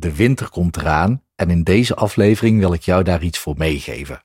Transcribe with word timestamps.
De 0.00 0.14
winter 0.14 0.48
komt 0.48 0.76
eraan 0.76 1.22
en 1.36 1.50
in 1.50 1.62
deze 1.62 1.94
aflevering 1.94 2.58
wil 2.58 2.72
ik 2.72 2.82
jou 2.82 3.02
daar 3.02 3.22
iets 3.22 3.38
voor 3.38 3.54
meegeven. 3.56 4.22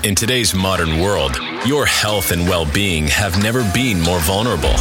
In 0.00 0.14
today's 0.14 0.52
modern 0.52 0.98
world, 0.98 1.40
your 1.64 2.00
health 2.00 2.32
and 2.32 2.48
well 2.48 2.66
being 2.72 3.12
have 3.12 3.40
never 3.40 3.64
been 3.72 4.00
more 4.00 4.20
vulnerable. 4.20 4.74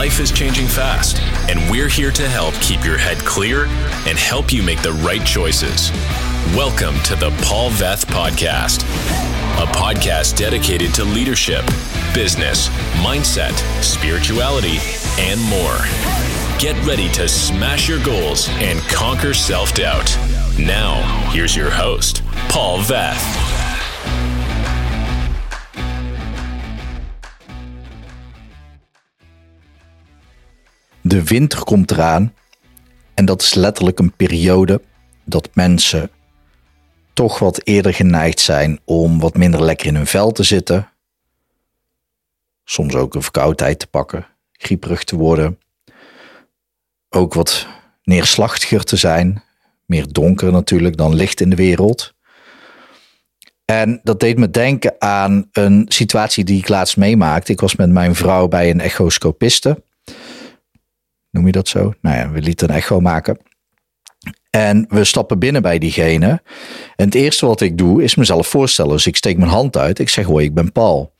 Life 0.00 0.22
is 0.22 0.30
changing 0.30 0.68
fast, 0.68 1.20
and 1.50 1.70
we're 1.70 1.90
here 1.90 2.12
to 2.12 2.22
help 2.22 2.54
keep 2.60 2.82
your 2.82 2.98
head 2.98 3.22
clear 3.24 3.62
and 4.08 4.18
help 4.18 4.50
you 4.50 4.64
make 4.64 4.82
the 4.82 4.92
right 4.92 5.26
choices. 5.26 5.90
Welcome 6.54 7.00
to 7.02 7.16
the 7.16 7.30
Paul 7.42 7.70
Veth 7.70 8.04
Podcast, 8.06 8.82
a 9.62 9.66
podcast 9.66 10.36
dedicated 10.36 10.94
to 10.94 11.04
leadership, 11.04 11.64
business, 12.12 12.68
mindset, 13.02 13.56
spirituality, 13.80 14.78
and 15.18 15.40
more. 15.40 16.47
Get 16.58 16.86
ready 16.86 17.08
to 17.10 17.28
smash 17.28 17.86
your 17.86 18.04
goals 18.04 18.48
and 18.48 18.94
conquer 18.94 19.34
self 19.34 19.72
doubt. 19.72 20.18
Now, 20.58 21.02
here's 21.30 21.54
your 21.54 21.70
host, 21.70 22.22
Paul 22.48 22.82
Veth. 22.82 23.22
De 31.00 31.24
winter 31.24 31.64
komt 31.64 31.90
eraan 31.90 32.34
en 33.14 33.24
dat 33.24 33.42
is 33.42 33.54
letterlijk 33.54 33.98
een 33.98 34.12
periode 34.12 34.82
dat 35.24 35.48
mensen 35.54 36.10
toch 37.12 37.38
wat 37.38 37.60
eerder 37.64 37.94
geneigd 37.94 38.40
zijn 38.40 38.80
om 38.84 39.20
wat 39.20 39.36
minder 39.36 39.62
lekker 39.62 39.86
in 39.86 39.94
hun 39.94 40.06
vel 40.06 40.32
te 40.32 40.42
zitten. 40.42 40.90
Soms 42.64 42.94
ook 42.94 43.14
een 43.14 43.22
verkoudheid 43.22 43.78
te 43.78 43.86
pakken, 43.86 44.26
grieperig 44.52 45.04
te 45.04 45.16
worden. 45.16 45.58
Ook 47.10 47.34
wat 47.34 47.66
neerslachtiger 48.02 48.84
te 48.84 48.96
zijn, 48.96 49.42
meer 49.84 50.12
donker 50.12 50.52
natuurlijk 50.52 50.96
dan 50.96 51.14
licht 51.14 51.40
in 51.40 51.50
de 51.50 51.56
wereld. 51.56 52.14
En 53.64 54.00
dat 54.02 54.20
deed 54.20 54.38
me 54.38 54.50
denken 54.50 54.94
aan 54.98 55.48
een 55.52 55.84
situatie 55.88 56.44
die 56.44 56.58
ik 56.58 56.68
laatst 56.68 56.96
meemaakte. 56.96 57.52
Ik 57.52 57.60
was 57.60 57.76
met 57.76 57.90
mijn 57.90 58.14
vrouw 58.14 58.48
bij 58.48 58.70
een 58.70 58.80
echoscopiste. 58.80 59.82
Noem 61.30 61.46
je 61.46 61.52
dat 61.52 61.68
zo? 61.68 61.92
Nou 62.00 62.16
ja, 62.16 62.30
we 62.30 62.40
lieten 62.40 62.68
een 62.68 62.74
echo 62.74 63.00
maken. 63.00 63.38
En 64.58 64.86
we 64.88 65.04
stappen 65.04 65.38
binnen 65.38 65.62
bij 65.62 65.78
diegene. 65.78 66.42
En 66.96 67.04
het 67.04 67.14
eerste 67.14 67.46
wat 67.46 67.60
ik 67.60 67.78
doe 67.78 68.02
is 68.02 68.14
mezelf 68.14 68.46
voorstellen. 68.46 68.92
Dus 68.92 69.06
ik 69.06 69.16
steek 69.16 69.38
mijn 69.38 69.50
hand 69.50 69.76
uit. 69.76 69.98
Ik 69.98 70.08
zeg 70.08 70.26
hoi, 70.26 70.44
ik 70.44 70.54
ben 70.54 70.72
Paul. 70.72 71.14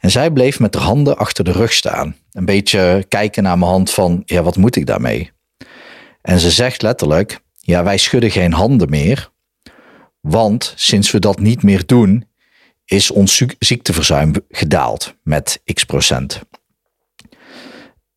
En 0.00 0.10
zij 0.10 0.30
bleef 0.30 0.60
met 0.60 0.74
haar 0.74 0.84
handen 0.84 1.16
achter 1.18 1.44
de 1.44 1.52
rug 1.52 1.72
staan. 1.72 2.16
Een 2.32 2.44
beetje 2.44 3.04
kijken 3.08 3.42
naar 3.42 3.58
mijn 3.58 3.70
hand 3.70 3.90
van, 3.90 4.22
ja, 4.24 4.42
wat 4.42 4.56
moet 4.56 4.76
ik 4.76 4.86
daarmee? 4.86 5.30
En 6.22 6.40
ze 6.40 6.50
zegt 6.50 6.82
letterlijk, 6.82 7.40
ja, 7.58 7.84
wij 7.84 7.98
schudden 7.98 8.30
geen 8.30 8.52
handen 8.52 8.90
meer. 8.90 9.30
Want 10.20 10.72
sinds 10.76 11.10
we 11.10 11.18
dat 11.18 11.40
niet 11.40 11.62
meer 11.62 11.86
doen, 11.86 12.24
is 12.84 13.10
ons 13.10 13.44
ziekteverzuim 13.58 14.32
gedaald 14.48 15.14
met 15.22 15.62
x 15.72 15.84
procent. 15.84 16.40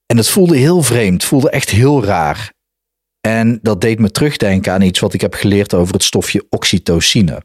En 0.06 0.18
het 0.18 0.28
voelde 0.28 0.58
heel 0.58 0.84
vreemd, 0.84 1.24
voelde 1.24 1.50
echt 1.50 1.70
heel 1.70 2.04
raar. 2.04 2.54
En 3.26 3.60
dat 3.62 3.82
deed 3.82 4.00
me 4.00 4.12
terugdenken 4.12 4.74
aan 4.74 4.82
iets 4.82 5.00
wat 5.00 5.14
ik 5.14 5.22
heb 5.22 5.34
geleerd 5.34 5.74
over 5.74 5.94
het 5.94 6.04
stofje 6.04 6.46
oxytocine. 6.50 7.42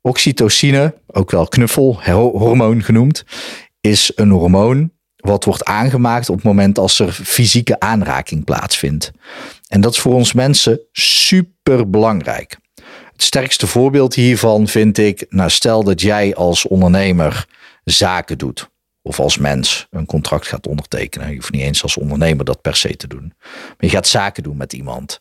Oxytocine, 0.00 0.94
ook 1.06 1.30
wel 1.30 1.48
knuffelhormoon 1.48 2.82
genoemd, 2.82 3.24
is 3.80 4.12
een 4.14 4.30
hormoon 4.30 4.90
wat 5.16 5.44
wordt 5.44 5.64
aangemaakt 5.64 6.28
op 6.28 6.34
het 6.36 6.44
moment 6.44 6.78
als 6.78 6.98
er 6.98 7.12
fysieke 7.12 7.80
aanraking 7.80 8.44
plaatsvindt. 8.44 9.10
En 9.68 9.80
dat 9.80 9.92
is 9.92 9.98
voor 9.98 10.14
ons 10.14 10.32
mensen 10.32 10.80
super 10.92 11.90
belangrijk. 11.90 12.56
Het 13.12 13.22
sterkste 13.22 13.66
voorbeeld 13.66 14.14
hiervan 14.14 14.68
vind 14.68 14.98
ik, 14.98 15.26
nou 15.28 15.50
stel 15.50 15.84
dat 15.84 16.00
jij 16.00 16.34
als 16.34 16.66
ondernemer 16.66 17.46
zaken 17.84 18.38
doet 18.38 18.68
of 19.06 19.20
als 19.20 19.38
mens 19.38 19.86
een 19.90 20.06
contract 20.06 20.46
gaat 20.46 20.66
ondertekenen. 20.66 21.28
Je 21.28 21.34
hoeft 21.34 21.52
niet 21.52 21.62
eens 21.62 21.82
als 21.82 21.96
ondernemer 21.96 22.44
dat 22.44 22.60
per 22.60 22.76
se 22.76 22.96
te 22.96 23.06
doen. 23.06 23.32
Maar 23.42 23.76
je 23.78 23.88
gaat 23.88 24.06
zaken 24.06 24.42
doen 24.42 24.56
met 24.56 24.72
iemand. 24.72 25.20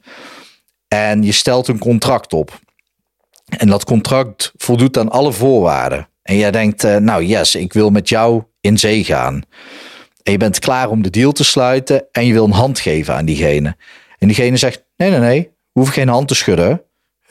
En 0.88 1.23
je 1.23 1.31
stelt 1.31 1.68
een 1.68 1.79
contract 1.79 2.34
op. 2.34 2.59
En 3.57 3.68
dat 3.68 3.84
contract 3.84 4.53
voldoet 4.57 4.97
aan 4.97 5.09
alle 5.09 5.31
voorwaarden. 5.31 6.07
En 6.22 6.38
jij 6.38 6.51
denkt, 6.51 6.85
uh, 6.85 6.95
nou 6.95 7.24
yes, 7.24 7.56
ik 7.56 7.74
wil 7.74 7.90
met 7.90 8.09
jou 8.09 8.44
in 8.62 8.78
zee 8.78 9.03
gaan. 9.03 9.44
En 10.24 10.31
je 10.31 10.38
bent 10.38 10.59
klaar 10.59 10.90
om 10.90 11.01
de 11.01 11.09
deal 11.09 11.31
te 11.31 11.44
sluiten 11.44 12.07
en 12.12 12.25
je 12.25 12.34
wil 12.34 12.45
een 12.45 12.51
hand 12.51 12.79
geven 12.79 13.16
aan 13.16 13.25
diegene. 13.25 13.75
En 14.18 14.28
diegene 14.28 14.57
zegt, 14.57 14.84
nee, 14.97 15.09
nee, 15.09 15.19
nee, 15.19 15.51
hoeven 15.72 15.94
geen 15.94 16.07
hand 16.07 16.28
te 16.28 16.35
schudden. 16.35 16.81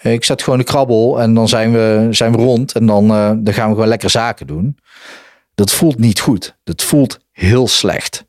Ik 0.02 0.24
zet 0.24 0.42
gewoon 0.42 0.58
de 0.58 0.64
krabbel 0.64 1.20
en 1.20 1.34
dan 1.34 1.48
zijn 1.48 1.72
we, 1.72 2.08
zijn 2.10 2.32
we 2.32 2.38
rond 2.38 2.72
en 2.72 2.86
dan, 2.86 3.04
uh, 3.04 3.30
dan 3.36 3.54
gaan 3.54 3.68
we 3.68 3.74
gewoon 3.74 3.88
lekker 3.88 4.10
zaken 4.10 4.46
doen. 4.46 4.78
Dat 5.54 5.72
voelt 5.72 5.98
niet 5.98 6.20
goed. 6.20 6.56
Dat 6.64 6.82
voelt 6.82 7.18
heel 7.30 7.68
slecht. 7.68 8.26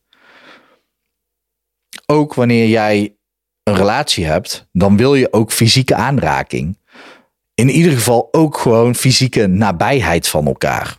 Ook 2.06 2.34
wanneer 2.34 2.68
jij 2.68 3.16
een 3.64 3.76
relatie 3.76 4.26
hebt, 4.26 4.68
dan 4.72 4.98
wil 4.98 5.16
je 5.16 5.34
ook 5.34 5.52
fysieke 5.52 5.96
aanraking. 5.96 6.78
In 7.54 7.70
ieder 7.70 7.92
geval 7.92 8.28
ook 8.32 8.58
gewoon 8.58 8.96
fysieke 8.96 9.48
nabijheid 9.48 10.28
van 10.28 10.46
elkaar. 10.46 10.98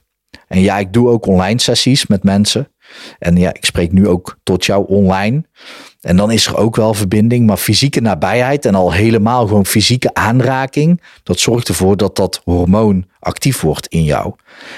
En 0.48 0.60
ja, 0.60 0.78
ik 0.78 0.92
doe 0.92 1.09
ook 1.09 1.26
online 1.26 1.60
sessies 1.60 2.06
met 2.06 2.22
mensen. 2.22 2.72
En 3.19 3.36
ja, 3.36 3.54
ik 3.54 3.64
spreek 3.64 3.92
nu 3.92 4.08
ook 4.08 4.38
tot 4.42 4.64
jou 4.64 4.86
online. 4.88 5.44
En 6.00 6.16
dan 6.16 6.30
is 6.30 6.47
er 6.47 6.56
ook 6.56 6.76
wel 6.76 6.94
verbinding, 6.94 7.47
maar 7.47 7.56
fysieke 7.56 8.00
nabijheid 8.00 8.64
en 8.64 8.74
al 8.74 8.92
helemaal 8.92 9.47
gewoon 9.47 9.66
fysieke 9.66 10.14
aanraking, 10.14 11.02
dat 11.22 11.38
zorgt 11.38 11.69
ervoor 11.69 11.97
dat 11.97 12.16
dat 12.16 12.41
hormoon 12.44 13.06
actief 13.19 13.60
wordt 13.60 13.86
in 13.86 14.04
jou. 14.04 14.34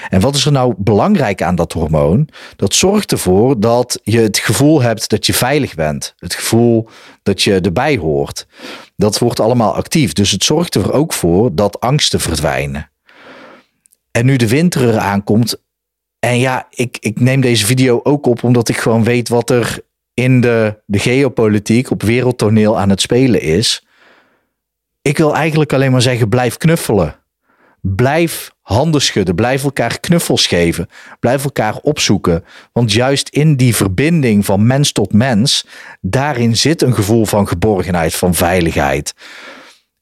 En 0.09 0.19
wat 0.19 0.35
is 0.35 0.45
er 0.45 0.51
nou 0.51 0.73
belangrijk 0.77 1.41
aan 1.41 1.55
dat 1.55 1.73
hormoon? 1.73 2.29
Dat 2.55 2.73
zorgt 2.73 3.11
ervoor 3.11 3.59
dat 3.59 3.99
je 4.03 4.19
het 4.19 4.37
gevoel 4.37 4.81
hebt 4.81 5.09
dat 5.09 5.25
je 5.25 5.33
veilig 5.33 5.75
bent, 5.75 6.13
het 6.17 6.33
gevoel 6.33 6.89
dat 7.23 7.41
je 7.41 7.59
erbij 7.59 7.97
hoort. 7.97 8.47
Dat 8.95 9.19
wordt 9.19 9.39
allemaal 9.39 9.75
actief. 9.75 10.13
Dus 10.13 10.31
het 10.31 10.43
zorgt 10.43 10.75
er 10.75 10.93
ook 10.93 11.13
voor 11.13 11.55
dat 11.55 11.79
angsten 11.79 12.19
verdwijnen. 12.19 12.91
En 14.11 14.25
nu 14.25 14.35
de 14.35 14.47
winter 14.47 14.89
eraan 14.89 15.23
komt, 15.23 15.61
en 16.19 16.39
ja, 16.39 16.67
ik, 16.69 16.97
ik 16.99 17.19
neem 17.19 17.41
deze 17.41 17.65
video 17.65 17.99
ook 18.03 18.25
op 18.25 18.43
omdat 18.43 18.69
ik 18.69 18.77
gewoon 18.77 19.03
weet 19.03 19.29
wat 19.29 19.49
er 19.49 19.79
in 20.13 20.41
de, 20.41 20.79
de 20.85 20.99
geopolitiek 20.99 21.91
op 21.91 22.03
wereldtoneel 22.03 22.79
aan 22.79 22.89
het 22.89 23.01
spelen 23.01 23.41
is. 23.41 23.85
Ik 25.01 25.17
wil 25.17 25.35
eigenlijk 25.35 25.73
alleen 25.73 25.91
maar 25.91 26.01
zeggen: 26.01 26.29
blijf 26.29 26.57
knuffelen. 26.57 27.15
Blijf 27.81 28.51
handen 28.61 29.01
schudden. 29.01 29.35
Blijf 29.35 29.63
elkaar 29.63 29.99
knuffels 29.99 30.47
geven. 30.47 30.89
Blijf 31.19 31.43
elkaar 31.43 31.77
opzoeken. 31.81 32.43
Want 32.71 32.91
juist 32.91 33.29
in 33.29 33.55
die 33.55 33.75
verbinding 33.75 34.45
van 34.45 34.67
mens 34.67 34.91
tot 34.91 35.13
mens, 35.13 35.65
daarin 36.01 36.57
zit 36.57 36.81
een 36.81 36.93
gevoel 36.93 37.25
van 37.25 37.47
geborgenheid, 37.47 38.15
van 38.15 38.33
veiligheid. 38.33 39.13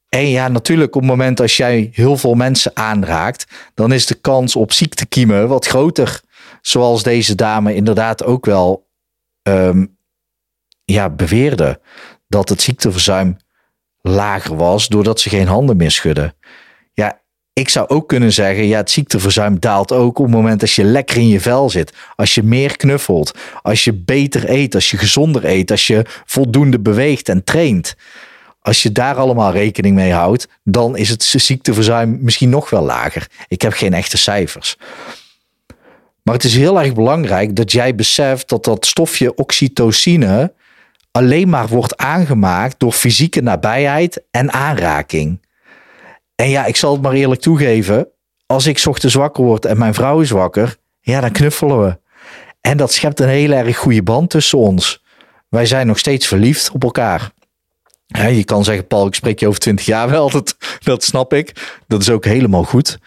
En 0.08 0.28
ja, 0.28 0.48
natuurlijk 0.48 0.94
op 0.94 1.00
het 1.00 1.10
moment 1.10 1.40
als 1.40 1.56
jij 1.56 1.90
heel 1.92 2.16
veel 2.16 2.34
mensen 2.34 2.76
aanraakt, 2.76 3.46
dan 3.74 3.92
is 3.92 4.06
de 4.06 4.14
kans 4.14 4.56
op 4.56 4.72
ziektekiemen 4.72 5.48
wat 5.48 5.66
groter. 5.66 6.20
Zoals 6.60 7.02
deze 7.02 7.34
dame 7.34 7.74
inderdaad 7.74 8.24
ook 8.24 8.46
wel 8.46 8.88
um, 9.42 9.96
ja, 10.84 11.10
beweerde 11.10 11.80
dat 12.28 12.48
het 12.48 12.62
ziekteverzuim 12.62 13.36
lager 14.00 14.56
was 14.56 14.88
doordat 14.88 15.20
ze 15.20 15.28
geen 15.28 15.46
handen 15.46 15.76
meer 15.76 15.90
schudden. 15.90 16.34
Ja, 16.92 17.20
ik 17.52 17.68
zou 17.68 17.88
ook 17.88 18.08
kunnen 18.08 18.32
zeggen, 18.32 18.66
ja, 18.66 18.76
het 18.76 18.90
ziekteverzuim 18.90 19.60
daalt 19.60 19.92
ook 19.92 20.18
op 20.18 20.24
het 20.24 20.34
moment 20.34 20.62
als 20.62 20.76
je 20.76 20.84
lekker 20.84 21.16
in 21.16 21.28
je 21.28 21.40
vel 21.40 21.70
zit. 21.70 21.92
Als 22.14 22.34
je 22.34 22.42
meer 22.42 22.76
knuffelt, 22.76 23.38
als 23.62 23.84
je 23.84 23.92
beter 23.92 24.50
eet, 24.50 24.74
als 24.74 24.90
je 24.90 24.96
gezonder 24.96 25.44
eet, 25.44 25.70
als 25.70 25.86
je 25.86 26.04
voldoende 26.24 26.80
beweegt 26.80 27.28
en 27.28 27.44
traint. 27.44 27.96
Als 28.68 28.82
je 28.82 28.92
daar 28.92 29.14
allemaal 29.14 29.52
rekening 29.52 29.94
mee 29.94 30.12
houdt, 30.12 30.48
dan 30.64 30.96
is 30.96 31.08
het 31.08 31.22
ziekteverzuim 31.22 32.18
misschien 32.20 32.48
nog 32.48 32.70
wel 32.70 32.82
lager. 32.82 33.26
Ik 33.48 33.62
heb 33.62 33.72
geen 33.72 33.94
echte 33.94 34.18
cijfers. 34.18 34.76
Maar 36.22 36.34
het 36.34 36.44
is 36.44 36.54
heel 36.54 36.80
erg 36.80 36.94
belangrijk 36.94 37.56
dat 37.56 37.72
jij 37.72 37.94
beseft 37.94 38.48
dat 38.48 38.64
dat 38.64 38.86
stofje 38.86 39.34
oxytocine 39.34 40.52
alleen 41.10 41.48
maar 41.48 41.68
wordt 41.68 41.96
aangemaakt 41.96 42.78
door 42.78 42.92
fysieke 42.92 43.40
nabijheid 43.40 44.22
en 44.30 44.52
aanraking. 44.52 45.46
En 46.34 46.48
ja, 46.48 46.64
ik 46.64 46.76
zal 46.76 46.92
het 46.92 47.02
maar 47.02 47.12
eerlijk 47.12 47.40
toegeven. 47.40 48.08
Als 48.46 48.66
ik 48.66 48.82
ochtends 48.86 49.14
wakker 49.14 49.44
word 49.44 49.64
en 49.64 49.78
mijn 49.78 49.94
vrouw 49.94 50.20
is 50.20 50.30
wakker, 50.30 50.76
ja, 51.00 51.20
dan 51.20 51.32
knuffelen 51.32 51.82
we. 51.84 51.98
En 52.60 52.76
dat 52.76 52.92
schept 52.92 53.20
een 53.20 53.28
heel 53.28 53.52
erg 53.52 53.76
goede 53.76 54.02
band 54.02 54.30
tussen 54.30 54.58
ons. 54.58 55.02
Wij 55.48 55.66
zijn 55.66 55.86
nog 55.86 55.98
steeds 55.98 56.26
verliefd 56.26 56.70
op 56.70 56.84
elkaar. 56.84 57.36
Je 58.08 58.44
kan 58.44 58.64
zeggen, 58.64 58.86
Paul, 58.86 59.06
ik 59.06 59.14
spreek 59.14 59.40
je 59.40 59.48
over 59.48 59.60
twintig 59.60 59.86
jaar 59.86 60.10
wel. 60.10 60.30
Dat, 60.38 60.56
dat 60.82 61.04
snap 61.04 61.32
ik. 61.32 61.76
Dat 61.86 62.00
is 62.00 62.10
ook 62.10 62.24
helemaal 62.24 62.64
goed. 62.64 62.98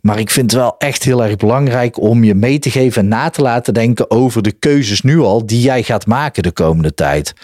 Maar 0.00 0.18
ik 0.18 0.30
vind 0.30 0.50
het 0.50 0.60
wel 0.60 0.74
echt 0.78 1.02
heel 1.02 1.24
erg 1.24 1.36
belangrijk 1.36 2.00
om 2.00 2.24
je 2.24 2.34
mee 2.34 2.58
te 2.58 2.70
geven 2.70 3.02
en 3.02 3.08
na 3.08 3.30
te 3.30 3.42
laten 3.42 3.74
denken 3.74 4.10
over 4.10 4.42
de 4.42 4.52
keuzes 4.52 5.00
nu 5.00 5.18
al 5.18 5.46
die 5.46 5.60
jij 5.60 5.82
gaat 5.82 6.06
maken 6.06 6.42
de 6.42 6.52
komende 6.52 6.94
tijd. 6.94 7.34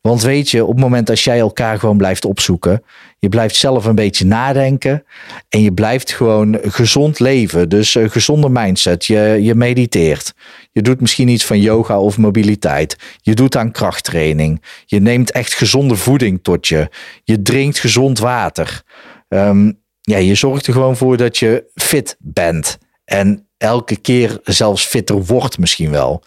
Want 0.00 0.22
weet 0.22 0.50
je, 0.50 0.64
op 0.64 0.70
het 0.70 0.80
moment 0.80 1.10
als 1.10 1.24
jij 1.24 1.38
elkaar 1.38 1.78
gewoon 1.78 1.96
blijft 1.96 2.24
opzoeken, 2.24 2.82
je 3.18 3.28
blijft 3.28 3.56
zelf 3.56 3.84
een 3.84 3.94
beetje 3.94 4.26
nadenken 4.26 5.04
en 5.48 5.62
je 5.62 5.72
blijft 5.72 6.12
gewoon 6.12 6.58
gezond 6.62 7.18
leven. 7.18 7.68
Dus 7.68 7.94
een 7.94 8.10
gezonde 8.10 8.48
mindset. 8.48 9.04
Je, 9.04 9.38
je 9.40 9.54
mediteert. 9.54 10.34
Je 10.72 10.82
doet 10.82 11.00
misschien 11.00 11.28
iets 11.28 11.44
van 11.44 11.60
yoga 11.60 12.00
of 12.00 12.18
mobiliteit. 12.18 12.96
Je 13.20 13.34
doet 13.34 13.56
aan 13.56 13.70
krachttraining. 13.70 14.62
Je 14.86 15.00
neemt 15.00 15.30
echt 15.30 15.52
gezonde 15.54 15.96
voeding 15.96 16.42
tot 16.42 16.68
je. 16.68 16.88
Je 17.24 17.42
drinkt 17.42 17.78
gezond 17.78 18.18
water. 18.18 18.82
Ehm, 19.28 19.72
ja, 20.00 20.16
je 20.16 20.34
zorgt 20.34 20.66
er 20.66 20.72
gewoon 20.72 20.96
voor 20.96 21.16
dat 21.16 21.38
je 21.38 21.70
fit 21.74 22.16
bent. 22.18 22.78
En 23.04 23.48
elke 23.56 23.96
keer 23.96 24.38
zelfs 24.44 24.86
fitter 24.86 25.24
wordt 25.24 25.58
misschien 25.58 25.90
wel. 25.90 26.22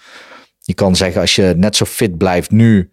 Je 0.59 0.73
kan 0.73 0.95
zeggen, 0.95 1.21
als 1.21 1.35
je 1.35 1.53
net 1.57 1.75
zo 1.75 1.85
fit 1.85 2.17
blijft 2.17 2.51
nu 2.51 2.91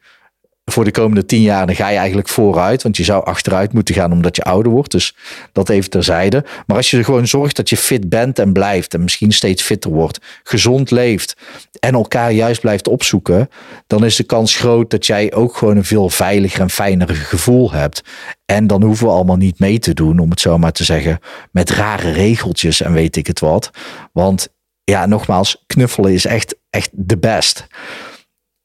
voor 0.65 0.85
de 0.85 0.91
komende 0.91 1.27
tien 1.27 1.43
jaar, 1.43 1.67
dan 1.67 1.75
ga 1.75 1.89
je 1.89 1.97
eigenlijk 1.97 2.29
vooruit. 2.29 2.83
Want 2.83 2.97
je 2.97 3.05
zou 3.05 3.25
achteruit 3.25 3.73
moeten 3.73 3.95
gaan 3.95 4.13
omdat 4.13 4.37
je 4.37 4.43
ouder 4.43 4.73
wordt. 4.73 4.91
Dus 4.91 5.17
dat 5.53 5.69
even 5.69 5.91
terzijde. 5.91 6.45
Maar 6.67 6.77
als 6.77 6.91
je 6.91 7.05
gewoon 7.05 7.27
zorgt 7.27 7.57
dat 7.57 7.69
je 7.69 7.77
fit 7.77 8.09
bent 8.09 8.39
en 8.39 8.53
blijft. 8.53 8.95
En 8.95 9.03
misschien 9.03 9.33
steeds 9.33 9.63
fitter 9.63 9.91
wordt. 9.91 10.19
Gezond 10.43 10.91
leeft. 10.91 11.37
En 11.81 11.95
elkaar 11.95 12.33
juist 12.33 12.61
blijft 12.61 12.89
opzoeken. 12.89 13.49
Dan 13.87 14.05
is 14.05 14.17
de 14.17 14.25
kans 14.25 14.57
groot 14.57 14.91
dat 14.91 15.07
jij 15.07 15.33
ook 15.33 15.57
gewoon 15.57 15.77
een 15.77 15.85
veel 15.85 16.09
veiliger 16.09 16.61
en 16.61 16.71
fijner 16.71 17.09
gevoel 17.09 17.73
hebt. 17.73 18.03
En 18.45 18.67
dan 18.67 18.83
hoeven 18.83 19.07
we 19.07 19.13
allemaal 19.13 19.37
niet 19.37 19.59
mee 19.59 19.79
te 19.79 19.95
doen, 19.95 20.19
om 20.19 20.31
het 20.31 20.41
zo 20.41 20.59
maar 20.59 20.73
te 20.73 20.85
zeggen. 20.85 21.19
Met 21.53 21.71
rare 21.71 22.11
regeltjes 22.11 22.81
en 22.81 22.93
weet 22.93 23.17
ik 23.17 23.27
het 23.27 23.41
wat. 23.41 23.71
Want 24.13 24.49
ja, 24.85 25.07
nogmaals, 25.07 25.65
knuffelen 25.67 26.13
is 26.13 26.25
echt, 26.25 26.57
echt 26.71 26.91
de 26.93 27.19
best. 27.19 27.67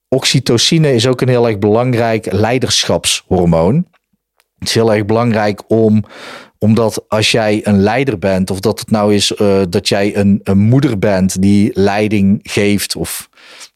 Oxytocine 0.09 0.93
is 0.93 1.07
ook 1.07 1.21
een 1.21 1.29
heel 1.29 1.47
erg 1.47 1.59
belangrijk 1.59 2.31
leiderschapshormoon. 2.31 3.87
Het 4.59 4.67
is 4.67 4.73
heel 4.73 4.93
erg 4.93 5.05
belangrijk 5.05 5.63
om, 5.67 6.03
omdat 6.59 7.05
als 7.07 7.31
jij 7.31 7.61
een 7.63 7.79
leider 7.79 8.19
bent, 8.19 8.51
of 8.51 8.59
dat 8.59 8.79
het 8.79 8.91
nou 8.91 9.13
is 9.13 9.31
uh, 9.31 9.61
dat 9.69 9.87
jij 9.87 10.15
een, 10.15 10.39
een 10.43 10.57
moeder 10.57 10.99
bent 10.99 11.41
die 11.41 11.71
leiding 11.73 12.39
geeft, 12.43 12.95
of 12.95 13.29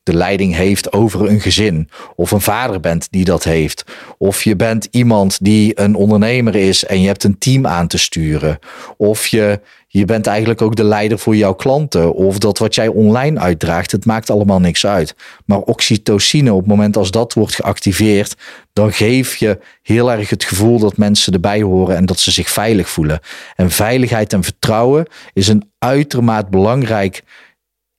de 0.04 0.14
leiding 0.14 0.56
heeft 0.56 0.94
over 0.94 1.30
een 1.30 1.42
gezin. 1.42 1.90
Of 2.16 2.32
een 2.32 2.42
vader 2.42 2.80
bent 2.80 3.08
die 3.12 3.24
dat 3.24 3.44
heeft. 3.44 3.84
Of 4.18 4.44
je 4.44 4.56
bent 4.56 4.88
iemand 4.92 5.38
die 5.42 5.80
een 5.80 5.96
ondernemer 5.96 6.56
is 6.56 6.86
en 6.86 7.02
je 7.02 7.08
hebt 7.08 7.24
een 7.24 7.38
team 7.38 7.68
aan 7.68 7.88
te 7.88 7.98
sturen. 7.98 8.60
Of 8.98 9.28
je, 9.28 9.60
je 9.88 10.06
bent 10.06 10.28
eigenlijk 10.28 10.62
ook 10.62 10.76
de 10.76 10.84
leider 10.84 11.20
voor 11.20 11.36
jouw 11.36 11.54
klanten. 11.54 12.14
Of 12.14 12.38
dat 12.38 12.58
wat 12.58 12.76
jij 12.76 12.88
online 12.88 13.40
uitdraagt, 13.40 13.92
het 13.92 14.06
maakt 14.06 14.30
allemaal 14.30 14.60
niks 14.60 14.86
uit. 14.86 15.16
Maar 15.46 15.60
oxytocine, 15.60 16.54
op 16.54 16.60
het 16.60 16.68
moment 16.68 16.98
als 16.98 17.12
dat 17.12 17.34
wordt 17.34 17.56
geactiveerd, 17.56 18.36
dan 18.74 18.94
geef 18.94 19.36
je 19.36 19.60
heel 19.82 20.12
erg 20.12 20.30
het 20.30 20.44
gevoel 20.44 20.80
dat 20.80 20.98
mensen 20.98 21.34
erbij 21.34 21.62
horen 21.62 21.96
en 21.96 22.06
dat 22.06 22.20
ze 22.20 22.32
zich 22.32 22.50
veilig 22.50 22.90
voelen. 22.90 23.20
En 23.56 23.72
veiligheid 23.72 24.34
en 24.34 24.44
vertrouwen 24.44 25.08
is 25.34 25.48
een 25.48 25.72
uitermate 25.78 26.50
belangrijk 26.50 27.24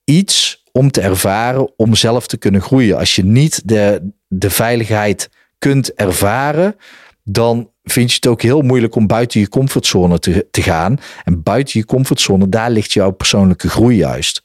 iets 0.03 0.60
om 0.71 0.91
te 0.91 1.01
ervaren, 1.01 1.73
om 1.77 1.95
zelf 1.95 2.27
te 2.27 2.37
kunnen 2.37 2.61
groeien. 2.61 2.97
Als 2.97 3.15
je 3.15 3.23
niet 3.23 3.61
de, 3.65 4.11
de 4.27 4.49
veiligheid 4.49 5.29
kunt 5.57 5.93
ervaren, 5.93 6.75
dan 7.23 7.69
vind 7.83 8.09
je 8.09 8.15
het 8.15 8.27
ook 8.27 8.41
heel 8.41 8.61
moeilijk 8.61 8.95
om 8.95 9.07
buiten 9.07 9.39
je 9.39 9.49
comfortzone 9.49 10.19
te, 10.19 10.47
te 10.51 10.61
gaan. 10.61 10.97
En 11.23 11.43
buiten 11.43 11.79
je 11.79 11.85
comfortzone, 11.85 12.49
daar 12.49 12.71
ligt 12.71 12.91
jouw 12.91 13.11
persoonlijke 13.11 13.69
groei 13.69 13.97
juist. 13.97 14.43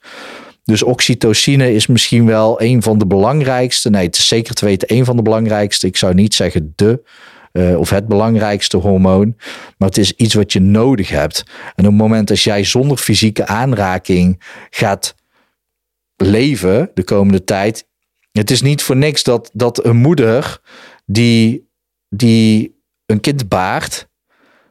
Dus 0.64 0.82
oxytocine 0.82 1.74
is 1.74 1.86
misschien 1.86 2.26
wel 2.26 2.62
een 2.62 2.82
van 2.82 2.98
de 2.98 3.06
belangrijkste. 3.06 3.90
Nee, 3.90 4.06
het 4.06 4.16
is 4.16 4.28
zeker 4.28 4.54
te 4.54 4.64
weten 4.64 4.94
een 4.94 5.04
van 5.04 5.16
de 5.16 5.22
belangrijkste. 5.22 5.86
Ik 5.86 5.96
zou 5.96 6.14
niet 6.14 6.34
zeggen 6.34 6.72
de 6.76 7.02
uh, 7.52 7.78
of 7.78 7.90
het 7.90 8.08
belangrijkste 8.08 8.76
hormoon. 8.76 9.34
Maar 9.78 9.88
het 9.88 9.98
is 9.98 10.12
iets 10.12 10.34
wat 10.34 10.52
je 10.52 10.60
nodig 10.60 11.08
hebt. 11.08 11.44
En 11.74 11.84
op 11.84 11.90
het 11.90 12.00
moment 12.00 12.28
dat 12.28 12.40
jij 12.40 12.64
zonder 12.64 12.96
fysieke 12.96 13.46
aanraking 13.46 14.42
gaat 14.70 15.14
leven 16.16 16.90
de 16.94 17.04
komende 17.04 17.44
tijd. 17.44 17.88
Het 18.32 18.50
is 18.50 18.62
niet 18.62 18.82
voor 18.82 18.96
niks 18.96 19.22
dat, 19.22 19.50
dat 19.52 19.84
een 19.84 19.96
moeder 19.96 20.60
die, 21.04 21.68
die 22.08 22.80
een 23.06 23.20
kind 23.20 23.48
baart, 23.48 24.08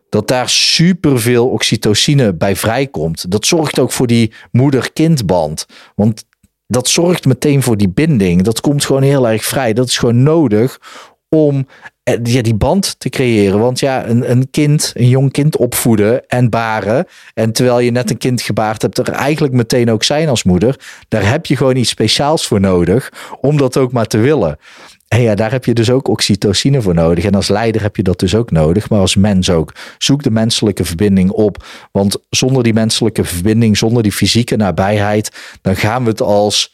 dat 0.09 0.27
daar 0.27 0.49
superveel 0.49 1.49
oxytocine 1.49 2.33
bij 2.33 2.55
vrijkomt. 2.55 3.31
Dat 3.31 3.45
zorgt 3.45 3.79
ook 3.79 3.91
voor 3.91 4.07
die 4.07 4.33
moeder-kindband. 4.51 5.65
Want 5.95 6.25
dat 6.67 6.87
zorgt 6.87 7.25
meteen 7.25 7.63
voor 7.63 7.77
die 7.77 7.89
binding. 7.89 8.41
Dat 8.41 8.61
komt 8.61 8.85
gewoon 8.85 9.01
heel 9.01 9.27
erg 9.27 9.43
vrij. 9.43 9.73
Dat 9.73 9.87
is 9.87 9.97
gewoon 9.97 10.23
nodig 10.23 10.79
om 11.29 11.67
ja, 12.23 12.41
die 12.41 12.55
band 12.55 12.99
te 12.99 13.09
creëren. 13.09 13.59
Want 13.59 13.79
ja, 13.79 14.07
een, 14.07 14.31
een 14.31 14.47
kind, 14.51 14.91
een 14.95 15.09
jong 15.09 15.31
kind 15.31 15.57
opvoeden 15.57 16.27
en 16.27 16.49
baren. 16.49 17.05
En 17.33 17.51
terwijl 17.51 17.79
je 17.79 17.91
net 17.91 18.09
een 18.09 18.17
kind 18.17 18.41
gebaard 18.41 18.81
hebt, 18.81 18.97
er 18.97 19.09
eigenlijk 19.09 19.53
meteen 19.53 19.91
ook 19.91 20.03
zijn 20.03 20.29
als 20.29 20.43
moeder. 20.43 20.79
Daar 21.07 21.29
heb 21.29 21.45
je 21.45 21.57
gewoon 21.57 21.75
iets 21.75 21.89
speciaals 21.89 22.47
voor 22.47 22.59
nodig 22.59 23.11
om 23.41 23.57
dat 23.57 23.77
ook 23.77 23.91
maar 23.91 24.07
te 24.07 24.17
willen. 24.17 24.57
En 25.07 25.21
ja, 25.21 25.35
daar 25.35 25.51
heb 25.51 25.65
je 25.65 25.73
dus 25.73 25.89
ook 25.89 26.07
oxytocine 26.07 26.81
voor 26.81 26.93
nodig. 26.93 27.23
En 27.23 27.35
als 27.35 27.47
leider 27.47 27.81
heb 27.81 27.95
je 27.95 28.03
dat 28.03 28.19
dus 28.19 28.35
ook 28.35 28.51
nodig, 28.51 28.89
maar 28.89 28.99
als 28.99 29.15
mens 29.15 29.49
ook. 29.49 29.73
Zoek 29.97 30.23
de 30.23 30.31
menselijke 30.31 30.85
verbinding 30.85 31.29
op. 31.29 31.65
Want 31.91 32.17
zonder 32.29 32.63
die 32.63 32.73
menselijke 32.73 33.23
verbinding, 33.23 33.77
zonder 33.77 34.03
die 34.03 34.11
fysieke 34.11 34.55
nabijheid, 34.55 35.31
dan 35.61 35.75
gaan 35.75 36.03
we 36.03 36.09
het 36.09 36.21
als, 36.21 36.73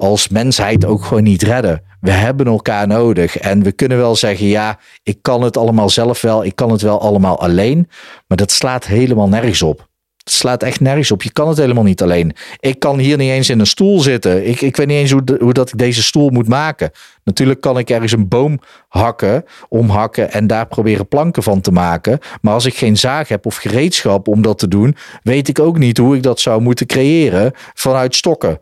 als 0.00 0.28
mensheid 0.28 0.84
ook 0.84 1.04
gewoon 1.04 1.22
niet 1.22 1.42
redden 1.42 1.82
we 2.00 2.10
hebben 2.10 2.46
elkaar 2.46 2.86
nodig. 2.86 3.38
En 3.38 3.62
we 3.62 3.72
kunnen 3.72 3.98
wel 3.98 4.16
zeggen, 4.16 4.46
ja, 4.46 4.78
ik 5.02 5.18
kan 5.22 5.42
het 5.42 5.56
allemaal 5.56 5.88
zelf 5.88 6.20
wel, 6.20 6.44
ik 6.44 6.56
kan 6.56 6.70
het 6.70 6.82
wel 6.82 7.00
allemaal 7.00 7.40
alleen. 7.40 7.88
Maar 8.26 8.36
dat 8.36 8.50
slaat 8.50 8.86
helemaal 8.86 9.28
nergens 9.28 9.62
op. 9.62 9.88
Het 10.16 10.32
slaat 10.32 10.62
echt 10.62 10.80
nergens 10.80 11.10
op. 11.10 11.22
Je 11.22 11.32
kan 11.32 11.48
het 11.48 11.58
helemaal 11.58 11.84
niet 11.84 12.02
alleen. 12.02 12.36
Ik 12.58 12.78
kan 12.78 12.98
hier 12.98 13.16
niet 13.16 13.30
eens 13.30 13.50
in 13.50 13.60
een 13.60 13.66
stoel 13.66 14.00
zitten. 14.00 14.48
Ik, 14.48 14.60
ik 14.60 14.76
weet 14.76 14.86
niet 14.86 14.96
eens 14.96 15.10
hoe, 15.10 15.22
hoe 15.38 15.52
dat 15.52 15.68
ik 15.68 15.78
deze 15.78 16.02
stoel 16.02 16.30
moet 16.30 16.48
maken. 16.48 16.90
Natuurlijk 17.24 17.60
kan 17.60 17.78
ik 17.78 17.90
ergens 17.90 18.12
een 18.12 18.28
boom 18.28 18.58
hakken, 18.88 19.44
omhakken 19.68 20.32
en 20.32 20.46
daar 20.46 20.66
proberen 20.66 21.08
planken 21.08 21.42
van 21.42 21.60
te 21.60 21.72
maken. 21.72 22.18
Maar 22.40 22.54
als 22.54 22.64
ik 22.64 22.76
geen 22.76 22.96
zaag 22.96 23.28
heb 23.28 23.46
of 23.46 23.56
gereedschap 23.56 24.28
om 24.28 24.42
dat 24.42 24.58
te 24.58 24.68
doen, 24.68 24.96
weet 25.22 25.48
ik 25.48 25.58
ook 25.58 25.78
niet 25.78 25.98
hoe 25.98 26.16
ik 26.16 26.22
dat 26.22 26.40
zou 26.40 26.60
moeten 26.60 26.86
creëren 26.86 27.52
vanuit 27.74 28.14
stokken. 28.14 28.58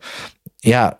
Ja, 0.55 0.99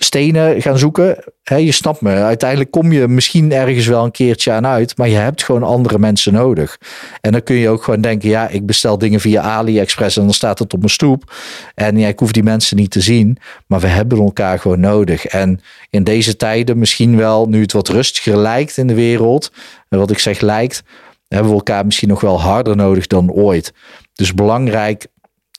stenen 0.00 0.62
gaan 0.62 0.78
zoeken. 0.78 1.24
je 1.42 1.72
snapt 1.72 2.00
me. 2.00 2.10
Uiteindelijk 2.10 2.70
kom 2.70 2.92
je 2.92 3.08
misschien 3.08 3.52
ergens 3.52 3.86
wel 3.86 4.04
een 4.04 4.10
keertje 4.10 4.52
aan 4.52 4.66
uit. 4.66 4.96
Maar 4.96 5.08
je 5.08 5.16
hebt 5.16 5.42
gewoon 5.42 5.62
andere 5.62 5.98
mensen 5.98 6.32
nodig. 6.32 6.78
En 7.20 7.32
dan 7.32 7.42
kun 7.42 7.56
je 7.56 7.68
ook 7.68 7.82
gewoon 7.82 8.00
denken: 8.00 8.28
ja, 8.28 8.48
ik 8.48 8.66
bestel 8.66 8.98
dingen 8.98 9.20
via 9.20 9.42
AliExpress 9.42 10.16
en 10.16 10.22
dan 10.22 10.34
staat 10.34 10.58
het 10.58 10.72
op 10.72 10.78
mijn 10.78 10.90
stoep. 10.90 11.34
En 11.74 11.98
ja, 11.98 12.08
ik 12.08 12.18
hoef 12.18 12.32
die 12.32 12.42
mensen 12.42 12.76
niet 12.76 12.90
te 12.90 13.00
zien. 13.00 13.38
Maar 13.66 13.80
we 13.80 13.86
hebben 13.86 14.18
elkaar 14.18 14.58
gewoon 14.58 14.80
nodig. 14.80 15.26
En 15.26 15.60
in 15.90 16.04
deze 16.04 16.36
tijden, 16.36 16.78
misschien 16.78 17.16
wel 17.16 17.46
nu 17.48 17.60
het 17.60 17.72
wat 17.72 17.88
rustiger 17.88 18.36
lijkt 18.36 18.76
in 18.76 18.86
de 18.86 18.94
wereld. 18.94 19.52
En 19.88 19.98
wat 19.98 20.10
ik 20.10 20.18
zeg 20.18 20.40
lijkt, 20.40 20.82
hebben 21.28 21.50
we 21.50 21.56
elkaar 21.56 21.84
misschien 21.84 22.08
nog 22.08 22.20
wel 22.20 22.40
harder 22.40 22.76
nodig 22.76 23.06
dan 23.06 23.32
ooit. 23.32 23.72
Dus 24.12 24.34
belangrijk, 24.34 25.06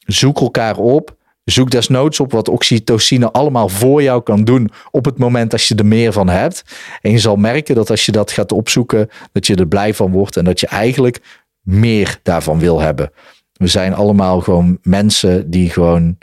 zoek 0.06 0.40
elkaar 0.40 0.78
op 0.78 1.18
Zoek 1.50 1.72
desnoods 1.72 2.20
op 2.20 2.32
wat 2.32 2.50
oxytocine 2.50 3.32
allemaal 3.32 3.70
voor 3.70 4.04
jou 4.04 4.24
kan 4.24 4.44
doen 4.44 4.72
op 4.92 5.06
het 5.06 5.18
moment 5.18 5.54
als 5.54 5.68
je 5.68 5.76
er 5.76 5.86
meer 5.86 6.14
van 6.14 6.30
hebt. 6.30 6.64
En 7.02 7.12
je 7.12 7.20
zal 7.20 7.36
merken 7.36 7.76
dat 7.76 7.90
als 7.90 8.06
je 8.06 8.12
dat 8.12 8.32
gaat 8.32 8.52
opzoeken, 8.52 9.10
dat 9.32 9.48
je 9.48 9.56
er 9.56 9.68
blij 9.68 9.94
van 9.94 10.12
wordt 10.12 10.38
en 10.38 10.44
dat 10.44 10.60
je 10.60 10.68
eigenlijk 10.68 11.46
meer 11.62 12.20
daarvan 12.24 12.60
wil 12.60 12.80
hebben. 12.80 13.12
We 13.54 13.68
zijn 13.68 13.94
allemaal 13.94 14.42
gewoon 14.42 14.78
mensen 14.82 15.50
die 15.50 15.70
gewoon 15.70 16.18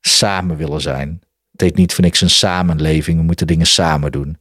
samen 0.00 0.56
willen 0.56 0.80
zijn. 0.80 1.20
Het 1.52 1.60
heet 1.60 1.76
niet 1.76 1.94
voor 1.94 2.04
niks 2.04 2.20
een 2.20 2.30
samenleving. 2.30 3.18
We 3.18 3.24
moeten 3.24 3.46
dingen 3.46 3.66
samen 3.66 4.12
doen. 4.12 4.38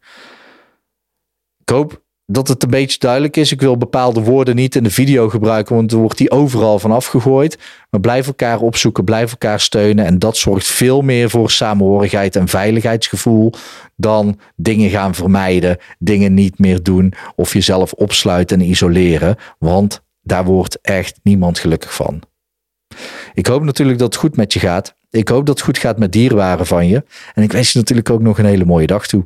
Ik 1.62 1.70
hoop 1.70 2.04
dat 2.26 2.48
het 2.48 2.64
een 2.64 2.70
beetje 2.70 3.00
duidelijk 3.00 3.38
is. 3.38 3.52
Ik 3.52 3.62
wil 3.62 3.78
bepaalde 3.78 4.22
woorden 4.22 4.56
niet 4.56 4.76
in 4.76 4.84
de 4.84 4.90
video 4.90 5.30
gebruiken, 5.30 5.76
want 5.76 5.90
dan 5.90 6.00
wordt 6.00 6.18
die 6.18 6.32
overal 6.32 6.80
van 6.80 6.92
afgegooid. 6.92 7.58
Maar 7.90 8.02
blijf 8.02 8.28
elkaar 8.28 8.60
opzoeken, 8.60 9.04
blijf 9.04 9.32
elkaar 9.32 9.60
steunen. 9.60 10.06
En 10.06 10.20
dat 10.20 10.38
zorgt 10.38 10.68
veel 10.68 11.02
meer 11.02 11.30
voor 11.30 11.52
samenhorigheid 11.52 12.36
en 12.36 12.48
veiligheidsgevoel 12.48 13.54
dan 13.96 14.40
dingen 14.56 14.90
gaan 14.90 15.16
vermijden, 15.16 15.78
dingen 16.00 16.34
niet 16.34 16.60
meer 16.60 16.84
doen 16.84 17.14
of 17.36 17.54
jezelf 17.54 17.94
opsluiten 17.94 18.60
en 18.60 18.70
isoleren. 18.70 19.36
Want 19.60 20.04
daar 20.22 20.46
wordt 20.46 20.80
echt 20.82 21.20
niemand 21.24 21.60
gelukkig 21.60 21.94
van. 21.94 22.22
Ik 23.34 23.46
hoop 23.46 23.64
natuurlijk 23.64 24.00
dat 24.00 24.08
het 24.08 24.22
goed 24.22 24.36
met 24.36 24.54
je 24.54 24.60
gaat. 24.60 24.96
Ik 25.10 25.28
hoop 25.28 25.46
dat 25.46 25.56
het 25.56 25.66
goed 25.66 25.78
gaat 25.78 26.00
met 26.00 26.12
dierenwaren 26.12 26.66
van 26.66 26.88
je. 26.88 27.04
En 27.34 27.44
ik 27.44 27.52
wens 27.52 27.72
je 27.72 27.80
natuurlijk 27.80 28.10
ook 28.10 28.22
nog 28.22 28.38
een 28.38 28.46
hele 28.46 28.66
mooie 28.66 28.88
dag 28.88 29.08
toe. 29.08 29.26